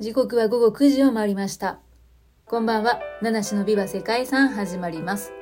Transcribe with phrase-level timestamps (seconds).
[0.00, 1.78] 時刻は午後9時を回りました。
[2.46, 3.00] こんばんは。
[3.20, 5.34] 七種のビバ世界遺産始まります。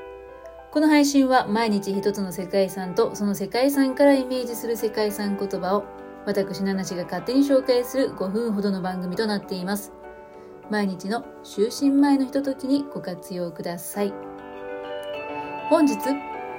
[0.73, 5.85] この配信は毎日一つの世界遺産とその世界遺産からイメージする世界遺産言葉を
[6.27, 9.93] 私七種が勝手に紹介する5分ほどの番組となっています。
[10.71, 14.13] 毎日の就寝前のひとときにご活用ください。
[15.71, 15.95] 本日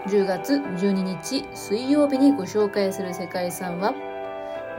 [0.07, 3.93] 10月12日水曜日にご紹介する世界遺産は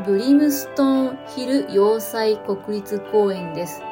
[0.06, 3.82] ブリムストンヒル要塞国立公園です。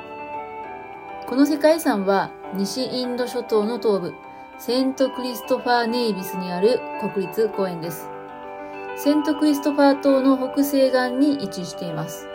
[1.26, 4.14] この世界遺産は西インド諸島の東部、
[4.58, 6.80] セントクリストファーネイビスにある
[7.12, 8.08] 国立公園です。
[8.96, 12.26] セントクリストファー島の北西岸に位置しています。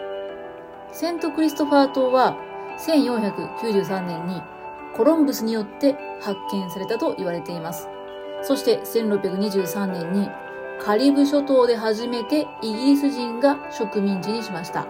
[0.92, 2.38] セントクリストファー島は
[2.78, 4.44] 1493年に
[4.96, 7.88] コロンブスによって発見されたと言われています。
[8.44, 10.30] そして1623年に
[10.84, 14.86] カリブ諸島で初めてイギリス人が植民地にしました。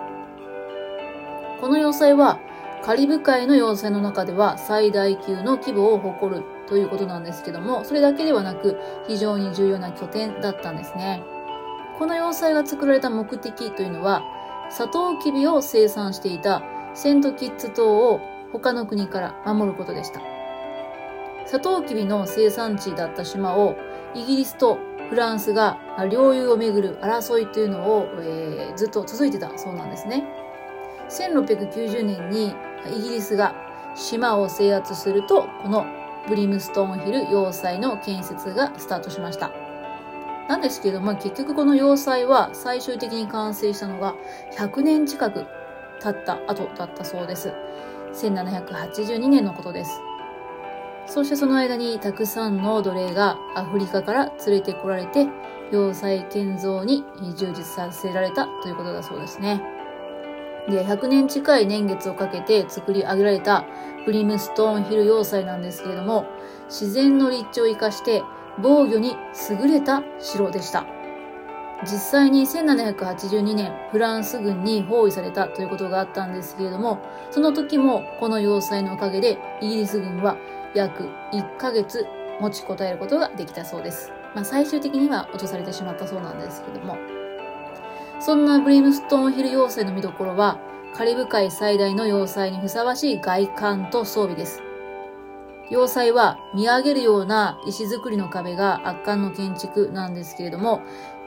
[1.61, 2.39] この要塞は
[2.83, 11.21] カリブ海の要塞の中では最大級の規模を誇るということなんですけども、それだけではなく非常に重要な拠点だったんですね。
[11.99, 14.23] この要塞が作られた目的というのは、
[14.71, 16.63] サトウキビを生産していた
[16.95, 18.19] セントキッズ島を
[18.51, 20.21] 他の国から守ることでした。
[21.45, 23.75] サトウキビの生産地だった島を
[24.15, 24.77] イギリスと
[25.09, 25.77] フランスが
[26.09, 30.23] 領有をめぐる争いというのを、えー、ずっと続いてたそうなんですね。
[31.09, 32.55] 1690年に
[32.97, 33.55] イギリスが
[33.95, 35.85] 島を制圧すると、この
[36.27, 39.51] ブリムストーンヒル要塞の建設がスタートしました。
[40.47, 44.15] なんですけども、結局この要塞は最終的に完成したのが
[44.57, 45.45] 100年近く
[46.01, 47.53] 経った後だったそうです。
[48.13, 50.01] 1782年のことです。
[51.13, 55.27] そしてその間にたくさんの奴隷がアフリカから連れてこられて、
[55.71, 57.03] 要塞建造に
[57.37, 59.61] 充実させられたということだそうですね。
[60.67, 63.63] で、100年近い年月をかけて作り上げられた
[64.07, 66.25] ブリムストーンヒル要塞なんですけれども、
[66.65, 68.23] 自然の立地を生かして
[68.59, 69.15] 防御に
[69.51, 70.83] 優れた城でした。
[71.83, 76.97] 実際に1782年フランス軍に包囲されたということがあったんですけれども、
[77.29, 80.37] その時もこの要塞のおかげでイギリス軍は
[80.73, 82.05] 約1ヶ月
[82.39, 84.11] 持ちこたえることができたそうです。
[84.35, 86.97] まあ、最終的には落とされてしまったそうなんですけども。
[88.19, 90.59] そんなブリムストーンヒル要塞の見どころは、
[90.95, 94.61] カリブ海最大の要塞にふさわしい外観と装備です。
[95.69, 100.81] 要塞は見上げるような石造りの壁が圧巻の建築なんですけれども、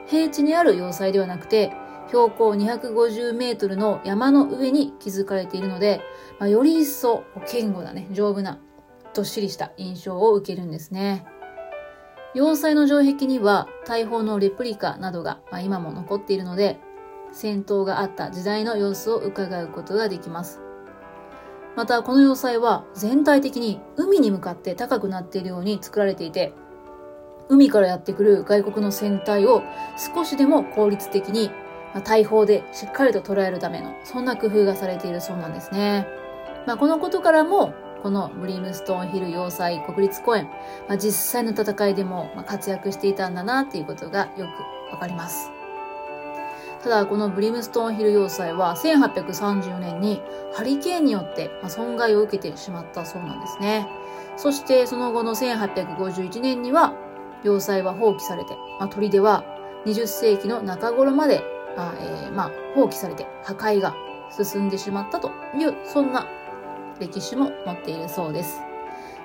[0.06, 1.72] 平地にある要塞ではなくて、
[2.08, 6.00] 標高250メートルの山の上に築かれているので、
[6.38, 8.58] まあ、より一層堅固なね、丈夫な
[9.16, 11.24] どっしりした印象を受けるんですね。
[12.34, 16.78] 要塞の城壁には大砲のレプリカなどが、まあ、今も残っているので、
[17.32, 20.60] 戦闘があった時代の様子を伺うことができます。
[21.76, 26.52] また、この要塞は全体的に海に向かって高くなっているように作られていて、
[27.48, 29.62] 海からやってくる外国の船体を
[30.14, 31.50] 少しでも効率的に、
[31.94, 36.06] まあ、大砲でしっかりと捉えるための、そんな工夫がされているそうなんですね。
[36.66, 37.72] まあ、このことからも、
[38.02, 40.48] このブリムストーンヒル要塞国立公園、
[40.88, 44.46] まあ、実際の戦いでも活躍していたんだなっていうことがよ
[44.88, 45.50] くわかります。
[46.82, 50.22] ただ、このブリムストーンヒル要塞は1834年に
[50.54, 53.88] ハリケーンによって損害を受けてしまったそうなんですね。
[54.36, 56.94] そしてその後の1851年には
[57.42, 59.44] 要塞は放棄されて、まあ、砦は
[59.86, 61.42] 20世紀の中頃まで、
[61.76, 63.94] まあえー、まあ、放棄されて破壊が
[64.30, 66.26] 進んでしまったという、そんな
[67.00, 68.60] 歴史も持っているそうです。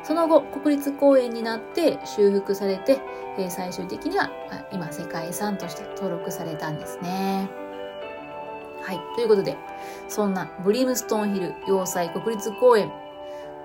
[0.04, 3.00] その後、国立公園になって修復されて、
[3.38, 4.30] え最終的には
[4.72, 7.50] 今世界遺産として登録されたんですね。
[8.82, 9.00] はい。
[9.16, 9.58] ということで、
[10.08, 12.92] そんなブリムストーンヒル要塞国立公園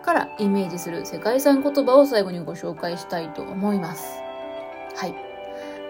[0.03, 4.21] からイメージする世界遺産言葉を最後にご紹介したいと思います。
[4.95, 5.15] はい。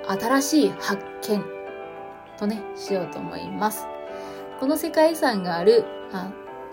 [0.08, 1.44] 新しい発見
[2.38, 3.86] とね、しようと思います。
[4.60, 6.30] この世界遺産がある、あ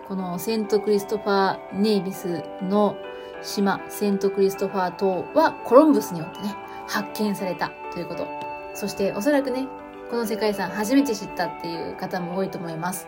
[0.07, 2.97] このセントクリストファー・ネイビスの
[3.41, 6.55] 島、セントクリストファー島はコロンブスによってね、
[6.88, 8.27] 発見されたということ。
[8.73, 9.67] そしておそらくね、
[10.09, 13.07] この世界遺産初めて知ったっていう方も多いと思います。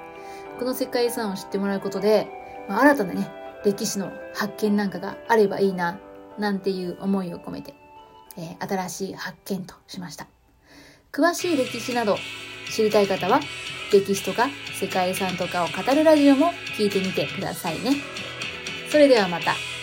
[0.58, 2.28] この世界遺産を知ってもらうことで、
[2.70, 3.30] まあ、新たなね、
[3.66, 6.00] 歴史の発見なんかがあればいいな、
[6.38, 7.76] なんていう思いを込めて、
[8.38, 10.28] えー、新しい発見としました。
[11.12, 12.18] 詳しい歴史など
[12.72, 13.40] 知りたい方は、
[13.96, 17.96] テキストが世界遺産とかを語るラジオも聞いてみてくださいね。
[18.90, 19.75] それではまた。